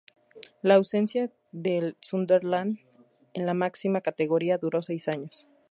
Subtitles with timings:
[0.63, 2.79] La ausencia del Sunderland
[3.35, 5.47] en la máxima categoría duró seis años.